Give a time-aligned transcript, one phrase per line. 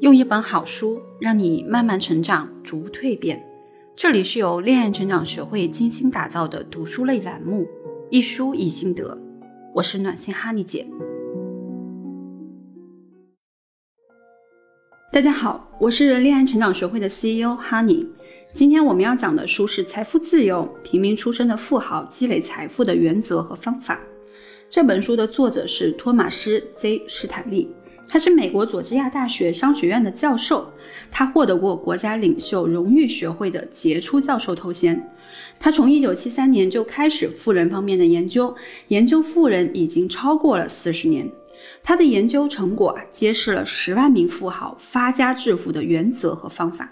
[0.00, 3.42] 用一本好书让你慢慢成长，逐步蜕变。
[3.96, 7.66] 这里是由恋爱成长学会精心打造的读书类栏目，
[8.10, 9.16] 一书一心得。
[9.74, 10.86] 我是暖心哈尼姐。
[15.10, 18.06] 大家好，我是恋爱成长学会的 CEO 哈尼。
[18.52, 23.94] 今天我们要讲的书是《财富自由：平民出身的富豪积累财富的原则和方法》。
[24.68, 27.74] 这本书的作者是托马斯 ·Z· 史坦利。
[28.08, 30.72] 他是美国佐治亚大学商学院的教授，
[31.10, 35.10] 他获得过国家领袖荣誉学会的杰出教授头衔。
[35.58, 38.54] 他从1973年就开始富人方面的研究，
[38.88, 41.30] 研究富人已经超过了四十年。
[41.82, 46.90] 他的研究成果啊，揭示了十万名富豪发家致富的原则和方法。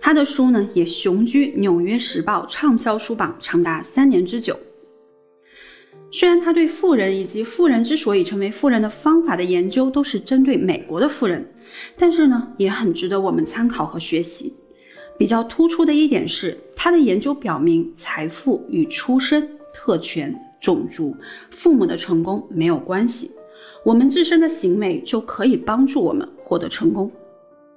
[0.00, 4.58] 他的书呢，也雄居《纽约时报》畅销书榜长达三年之久。
[6.10, 11.46] 虽然他对富人以及富人之所以成为富人的方法的研究都是针对美国的富人，
[11.98, 14.54] 但是呢，也很值得我们参考和学习。
[15.18, 21.14] 比较突出的一点是，他的研究表明，财富与出身、特权、种族、
[21.50, 23.30] 父母的成功没有关系，
[23.84, 27.10] 我们自身的行为就可以帮助我们获得成功。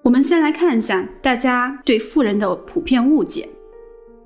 [0.04, 3.50] 我们先来看一下大家对富人的普遍误解，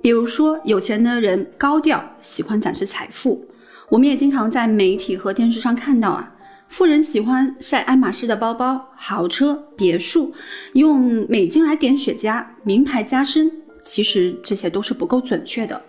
[0.02, 3.44] 比如说，有钱的人高调，喜欢展示财富。
[3.90, 6.34] 我们也经常在媒体和电视上看到啊，
[6.68, 10.34] 富人喜欢晒爱马仕的包包、豪车、别墅，
[10.74, 13.52] 用美金来点雪茄、名牌加身。
[13.84, 15.80] 其实这些都是不够准确的。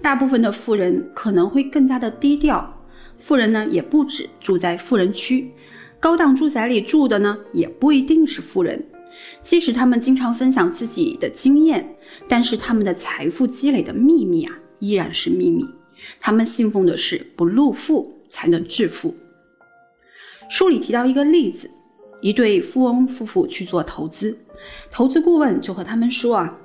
[0.00, 2.72] 大部分的富人可能会更加的低调。
[3.18, 5.52] 富人呢，也不止住在富人区，
[5.98, 8.84] 高档住宅里住的呢，也不一定是富人。
[9.42, 11.96] 即使他们经常分享自己的经验，
[12.28, 15.64] 但是他们的财富积累的秘密啊，依然是秘密。
[16.20, 19.14] 他们信奉的是不入富才能致富。
[20.48, 21.70] 书里提到一个例子，
[22.20, 24.36] 一对富翁夫妇去做投资，
[24.90, 26.58] 投资顾问就和他们说啊，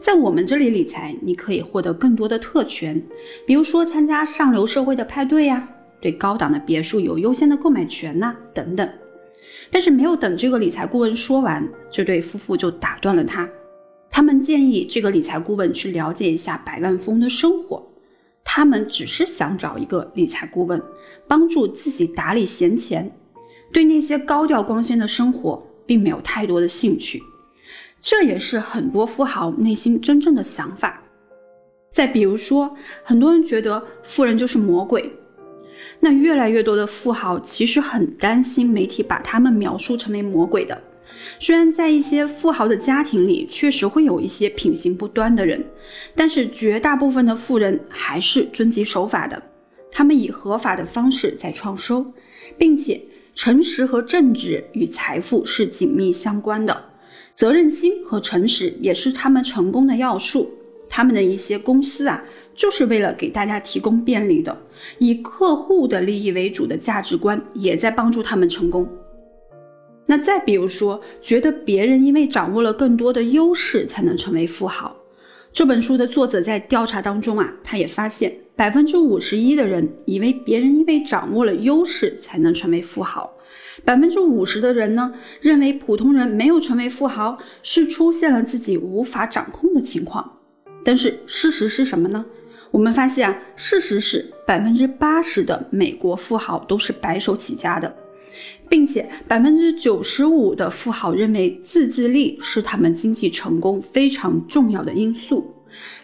[0.00, 3.02] 在我们这里理财，你可以获得更多的特权，
[3.46, 5.68] 比如说参加上流社会的派对呀，
[6.00, 8.88] 对高档的别墅有优先的购买权呐，等等。
[9.70, 13.48] 但是没有等这个理财顾问说完，这对夫妇就打断了他。
[14.10, 17.87] 他们建议这个理财顾问去了解一下百万富翁的生活。
[18.50, 20.82] 他们只是想找一个理财顾问，
[21.28, 23.14] 帮助自己打理闲钱，
[23.70, 27.22] 对那些高调光鲜的生活并没有太多的兴趣。
[28.00, 30.98] 这也是很多富豪内心真正的想法。
[31.90, 35.12] 再比如说，很多人觉得富人就是魔鬼，
[36.00, 40.82] 那越来越多的富豪其实很担心媒体把他们描述成为魔鬼的。
[41.38, 45.64] 虽然在一些富豪的家庭里，确实会有一些品行不端的人，
[46.14, 49.40] 但是绝大部分的富人还是遵纪守法的。
[49.90, 52.04] 他们以合法的方式在创收，
[52.56, 53.00] 并且
[53.34, 56.84] 诚实和正直与财富是紧密相关的。
[57.34, 60.50] 责任心和诚实也是他们成功的要素。
[60.90, 62.24] 他们的一些公司啊，
[62.54, 64.56] 就是为了给大家提供便利的，
[64.98, 68.88] 以客户的利益为主的价值观，也在帮助他们成功。
[70.10, 74.96] 那再比如说，觉得别人因为掌握了更多的优势才能成为富豪。
[75.52, 83.30] 这本书的作者在调查当中啊，他也发现百分之五十一的人以为别人因为掌握了优势才能成为富豪，
[83.84, 90.38] 百分之五十的人呢认为普通人没有成为富豪是出现了自己无法掌控的情况。
[90.82, 92.24] 但是事实是什么呢？
[92.70, 97.94] 我们发现啊，事实是百分之八十的美国富豪都是白手起家的。
[98.68, 105.54] 并且百分之九十五的富豪认为自制力是他们经济成功非常重要的因素，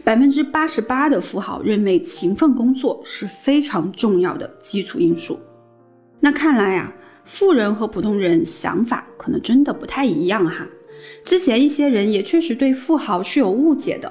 [0.03, 5.39] 百分之八十八的富豪认为勤奋工作是非常重要的基础因素。
[6.21, 6.93] 那看来啊，
[7.25, 10.67] 富人和普通人想法可能真的不太一样哈。
[11.23, 14.11] 之前一些人也确实对富豪是有误解的。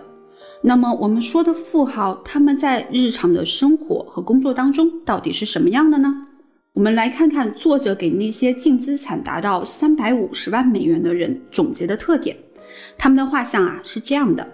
[0.61, 6.27] 那么我们说的富豪，他们在日常的生活和工作当中到底是什么样的呢？
[6.73, 12.35] 我们来看看作者给那些净资产达到三百五十万美元的人总结的特点。
[12.97, 14.47] 他们的画像啊是这样的：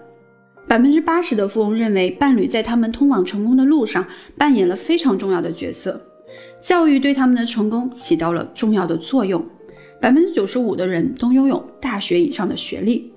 [0.68, 4.06] 百分之八十的富翁认为伴侣在他们通往成功的路上
[4.36, 5.98] 扮演了非常重要的角色，
[6.60, 9.42] 教育对他们的成功起到了重要的作用。
[9.98, 13.10] 百分之九十五的人都拥有大学以上的学历，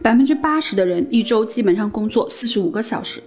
[0.00, 3.22] 百分之八十的人一周基本上工作四十五个小时。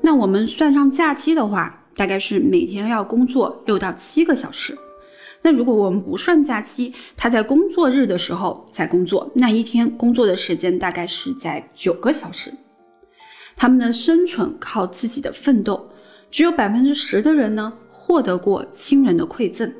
[0.00, 1.84] 那我们算上假期的话。
[1.96, 4.76] 大概是每天要工作六到七个小时。
[5.42, 12.52] 那如果我们不算假期，他在工作日的时候在工作，那一天工作的时间大概是在九个小时。
[13.54, 15.88] 他们的生存靠自己的奋斗，
[16.30, 19.72] 只有百分之十的人呢获得过亲人的馈赠。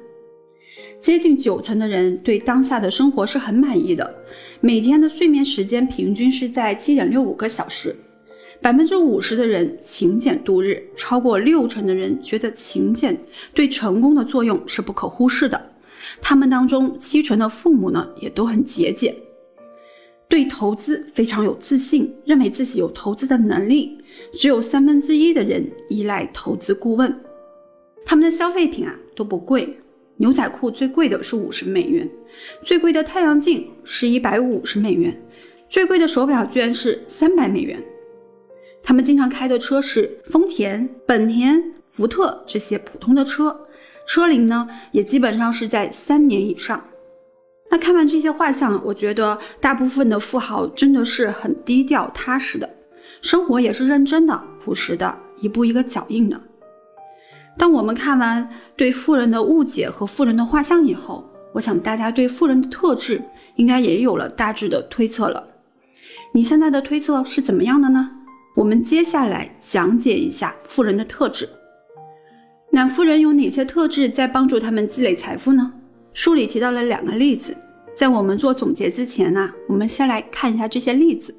[1.00, 4.14] 接近九成的人对当下的生活是很满意的，
[4.60, 7.94] 每天的睡眠时间平均是在七点六五个小时。
[8.66, 13.16] 百分之五十的人勤俭度日，超过六成的人觉得勤俭
[13.54, 15.70] 对成功的作用是不可忽视的。
[16.20, 19.14] 他们当中七成的父母呢也都很节俭，
[20.28, 23.98] 对投资非常有自信，认为自己有投资的能力。
[24.32, 27.16] 只有三分之一的人依赖投资顾问。
[28.04, 29.78] 他们的消费品啊都不贵。
[30.16, 32.10] 牛仔裤最贵的是五十美元，
[32.64, 35.16] 最贵的太阳镜是一百五十美元，
[35.68, 37.80] 最贵的手表居然是三百美元。
[38.86, 41.60] 他们经常开的车是丰田、本田、
[41.90, 43.66] 福特这些普通的车，
[44.06, 46.80] 车龄呢也基本上是在三年以上。
[47.68, 52.70] 那看完这些画像，我觉得大部分的富豪真的是很低调踏实的，
[53.20, 56.40] 生活也是认真的、朴实的，一步一个脚印的。
[57.58, 63.20] 当我们看完对富人的误解和富人的画像以后，我想大家对富人的特质
[63.56, 65.44] 应该也有了大致的推测了。
[66.32, 68.12] 你现在的推测是怎么样的呢？
[68.56, 71.46] 我们接下来讲解一下富人的特质。
[72.70, 75.70] 那富人有哪些特质在帮助他们积累财富呢？
[76.14, 77.54] 书里提到了两个例子，
[77.94, 81.36] 在我们做总结之前呢，我们先来看一下这些例子。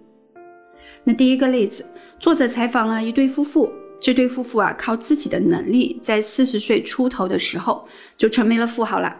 [1.04, 1.84] 那第一个例子，
[2.20, 3.68] 作者采访了一对夫妇。
[4.00, 7.84] 这对夫妇啊，靠自己的能力，在四十岁出头的时候
[8.16, 9.12] 就成为了富豪了。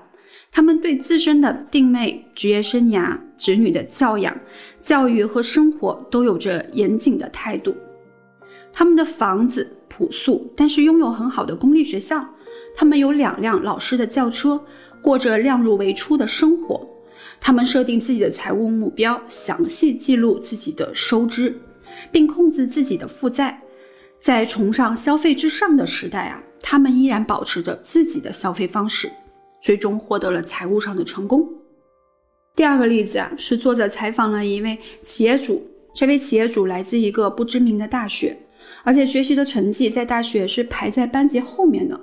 [0.52, 4.40] 他们对自身的定位、职业生涯、子女的教养、
[4.84, 7.76] 教育和生活都有着严谨的态度。
[8.78, 12.24] 他们的房子朴素，但是拥有很好的公立学校。
[12.76, 14.64] 他们有两辆老式的轿车，
[15.02, 16.88] 过着量入为出的生活。
[17.42, 21.60] 他们设定自己的财务目标，详细记录自己的收支，
[22.12, 23.60] 并控制自己的负债。
[24.22, 29.10] 在崇尚消费至上的时代啊，他们依然保持着自己的消费方式，
[29.60, 31.50] 最终获得了财务上的成功。
[32.56, 38.38] 第二个例子啊，是作者采访了一位企业主，这位企业主来自一个不知名的大学，
[38.88, 42.00] 而且学习的成绩在大学是排在班级后面的。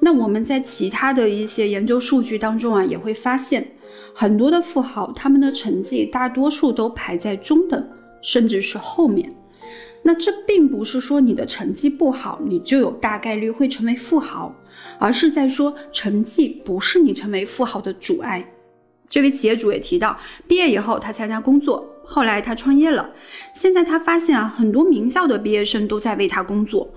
[0.00, 3.70] 那我们在其他的一些研究数据当中啊，也会发现
[4.14, 7.86] 很多的富豪，他们的成绩大多数都排在中等，
[8.22, 9.30] 甚至是后面。
[10.02, 14.54] 那这并不是说你的成绩不好，你就有大概率会成为富豪，
[14.98, 18.42] 而是在说成绩不是你成为富豪的阻碍。
[19.10, 20.16] 这位企业主也提到，
[20.48, 23.12] 毕业以后他参加工作，后来他创业了，
[23.54, 26.92] 现在他发现啊，很多名校的毕业生都在为他工作。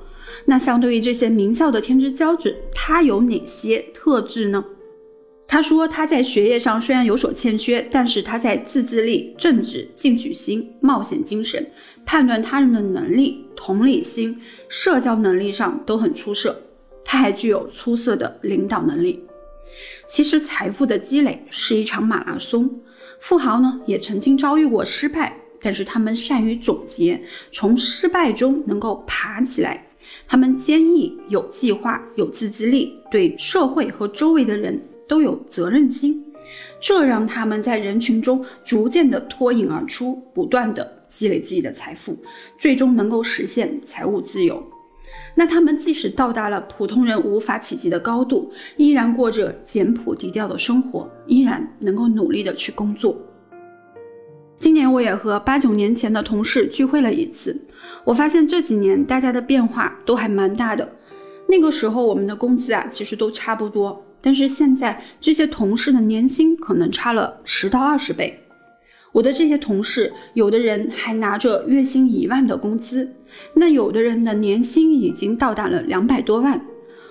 [0.46, 4.64] 那相对于这些名校的天之骄子，他有哪些特质呢？
[5.48, 11.66] 他说他在学业上虽然有所欠缺，但是他在自制力、正直、进取心、冒险精神、
[12.06, 16.60] 判断他人的能力、同理心、社交能力上都很出色。
[17.06, 19.24] 他还具有出色的领导能力。
[20.08, 22.68] 其实财富的积累是一场马拉松，
[23.20, 27.22] 富豪呢也曾经遭遇过失败，但是他们善于总结，
[27.52, 29.86] 从失败中能够爬起来。
[30.28, 34.82] 他们坚毅、有计划、有自制力，对社会和周围的人。
[35.08, 36.26] 都有责任心，
[36.82, 42.18] 这让他们在人群中逐渐的脱颖而出，不断的积累自己的财富，
[42.58, 44.68] 最终能够实现财务自由。
[45.36, 53.16] 那他们即使到达了普通人无法企及的高度，依然过着简朴低调的生活，依然能够努力的去工作。
[54.58, 57.60] 今年我也和八九年前的同事聚会了一次，
[58.06, 60.90] 我发现这几年大家的变化都还蛮大的。
[61.48, 64.02] 那个时候我们的工资啊，其实都差不多。
[64.22, 68.40] 但是现在这些同事的年薪可能差了十到二十倍，
[69.12, 73.14] 我的这些同事有的人还拿着月薪一万的工资，
[73.54, 76.60] 那有的人的年薪已经到达了两百多万。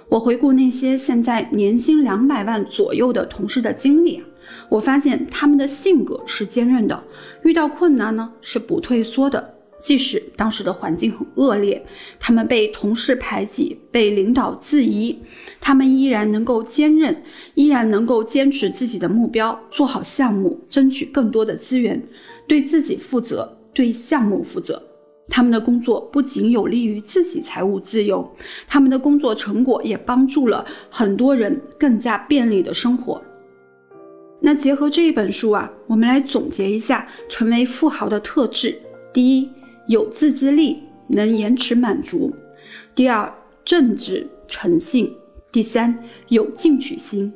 [0.09, 4.25] 我回顾那些现在年薪两百万左右的同事的经历啊，
[4.69, 7.03] 我发现他们的性格是坚韧的，
[7.43, 9.53] 遇到困难呢是不退缩的。
[9.81, 11.85] 即使当时的环境很恶劣，
[12.19, 15.19] 他们被同事排挤，被领导质疑，
[15.61, 17.23] 他们依然能够坚韧，
[17.55, 22.03] 依然能够坚持自己的目标，做好项目，争取更多的资源，
[22.47, 24.83] 对自己负责，对项目负责。
[25.29, 28.31] 他们的工作不仅有利于自己财务自由，
[28.67, 33.23] 他们的工作成果也帮助了很多人更加便利的生活。
[34.41, 38.79] 那结合这一本书啊，我们来总结一下成为富豪的特质：
[39.13, 39.49] 第一。
[39.87, 42.33] 有自制力，能延迟满足；
[42.95, 43.31] 第二，
[43.67, 45.07] 正直诚信；
[45.53, 45.95] 第三，
[46.29, 47.31] 有进取心；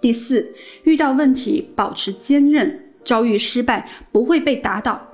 [0.00, 5.04] 第四，遇到问题保持坚韧，遭遇失败不会被打倒，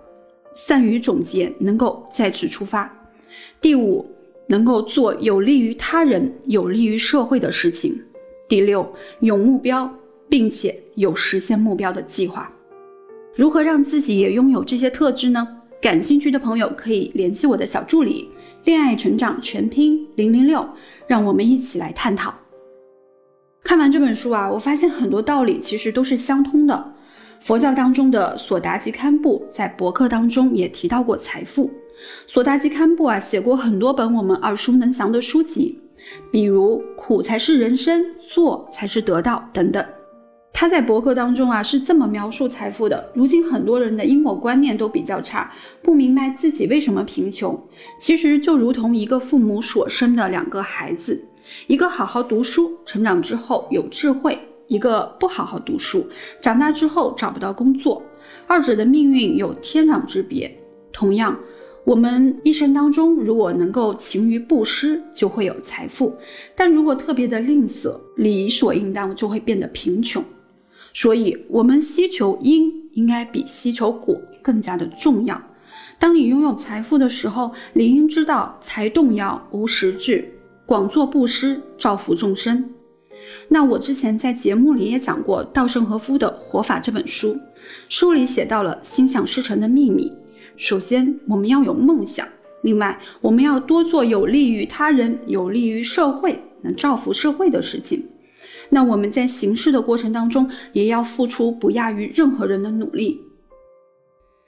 [0.56, 2.88] 善于总结，能够再次出发；
[3.60, 4.04] 第五，
[4.48, 7.92] 能够做有利于他人、有利于社会的事情；
[8.48, 9.88] 第六，有目标，
[10.28, 12.50] 并且有实现目标的计划。
[13.34, 15.46] 如何让自己也拥有这些特质呢？
[15.82, 18.30] 感兴趣的朋友可以联系我的小助理
[18.64, 20.66] “恋爱成长全拼零零六”，
[21.06, 22.34] 让我们一起来探讨。
[23.62, 26.94] 看完这本书啊，我发现很多道理其实都是相通的。
[27.40, 31.70] 佛教当中的索达吉堪布在博客当中也提到过财富。
[32.26, 35.80] 索达吉堪布啊，写过很多本我们耳熟能详的书籍，
[36.30, 39.84] 比如《苦才是人生》《做才是得到》等等。
[40.52, 45.52] 他在博客当中啊是这么描述财富的：如今很多人的因果观念都比较差，
[45.82, 47.58] 不明白自己为什么贫穷。
[47.98, 51.22] 其实就如同一个父母所生的两个孩子，
[51.66, 54.34] 一个好好读书，成长之后有智慧；
[54.68, 56.06] 一个不好好读书，
[56.40, 58.02] 长大之后找不到工作。
[58.46, 60.50] 二者的命运有天壤之别。
[60.92, 61.38] 同样，
[61.84, 66.12] 我们一生当中如果能够勤于布施，就会有财富；
[66.54, 70.24] 但如果特别的吝啬，理所应当就会变得贫穷。
[70.94, 75.40] 所以，我们希求因应该比希求果更加的重要。
[75.98, 80.26] 当你拥有财富的时候，理应知道财动摇无实质，
[80.64, 82.64] 广做布施，造福众生。
[83.48, 87.38] 那我之前在节目里也讲过稻盛和夫的《活法》这本书，
[87.88, 90.12] 书里写到了心想事成的秘密。
[90.56, 92.26] 首先，我们要有梦想；
[92.62, 98.04] 另外，我们要多做有利于他人、有利于社会、能造福社会的事情。
[98.68, 103.20] 那我们在行事的过程当中，也要付出不亚于任何人的努力。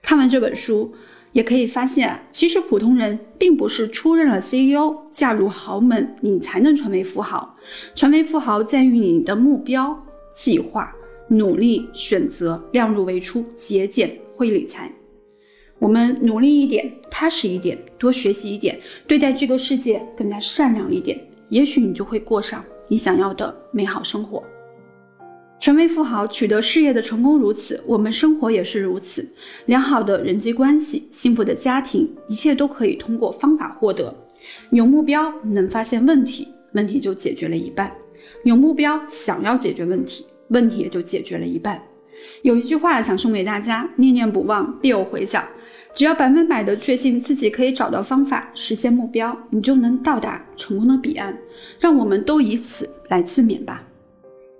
[0.02, 0.92] 看完这本书，
[1.32, 7.56] 也可以发现，其实普通人并不是出任了 CEO、嫁入豪门，你才能成为富豪。
[7.94, 9.96] 成为富豪在于你的目标、
[10.34, 10.92] 计划、
[11.28, 14.90] 努力、选择、量入为出、节俭、会理财。
[15.78, 21.20] 我们努力一点，踏实一点，多学习一点，对待这个世界更加善良一点，
[21.50, 22.64] 也许你就会过上。
[22.88, 24.42] 你想要的美好生活，
[25.60, 29.28] 成为富豪，取得事业的成功如此，我们生活也是如此。
[29.66, 34.14] 良好的人际关系，幸福的家庭，一切都可以通过方法获得。
[34.70, 37.90] 有目标，能发现问题，问题就解决了一半；
[38.44, 41.82] 有目标，想要解决问题，问题也就解决了一半。
[42.42, 45.44] 有一句话想送给大家：念念不忘，必有回响。
[45.92, 51.36] 只要百分百的确信自己可以找到方法实现目标，你就能到达成功的彼岸。
[51.80, 53.82] 让我们都以此来自勉吧。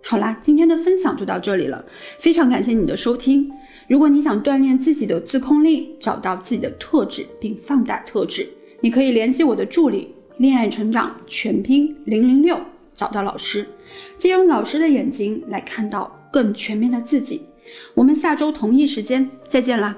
[0.08, 1.84] 好啦，今天的分享就到这里了，
[2.18, 3.46] 非常感谢你的收听。
[3.88, 8.48] 如果你想锻炼自己的自控力，找到自己的特质并放大特质，
[8.80, 12.58] 你可以联系我的助理“恋爱成长全拼零零六”，
[12.94, 13.66] 找到老师，
[14.16, 17.42] 借用老师的眼睛来看到更全面的自己。
[17.92, 19.94] 我们下周同一时间再见啦！